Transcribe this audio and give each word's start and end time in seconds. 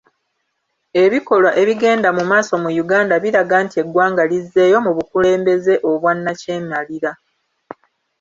Ebikolwa 1.03 1.51
ebigenda 1.61 2.09
mu 2.17 2.23
maaso 2.31 2.53
mu 2.63 2.69
"Uganda" 2.83 3.15
biraga 3.23 3.55
nti 3.65 3.75
eggwanga 3.83 4.23
lizzeeyo 4.31 4.77
mu 4.85 4.91
bukulembeze 4.97 5.73
obwannakyemalira. 5.89 7.11